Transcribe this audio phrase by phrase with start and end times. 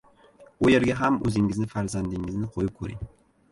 [0.65, 3.07] U yerga ham oʻzingizni farzandingizni qoʻyib koʻring.